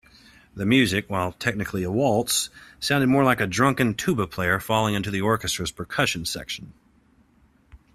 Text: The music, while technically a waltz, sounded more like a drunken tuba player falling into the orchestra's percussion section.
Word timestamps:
The 0.55 0.65
music, 0.65 1.05
while 1.11 1.33
technically 1.33 1.83
a 1.83 1.91
waltz, 1.91 2.49
sounded 2.79 3.05
more 3.05 3.23
like 3.23 3.39
a 3.39 3.45
drunken 3.45 3.93
tuba 3.93 4.25
player 4.25 4.59
falling 4.59 4.95
into 4.95 5.11
the 5.11 5.21
orchestra's 5.21 5.69
percussion 5.69 6.25
section. 6.25 6.73